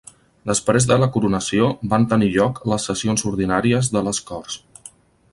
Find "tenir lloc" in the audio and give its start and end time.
2.13-2.61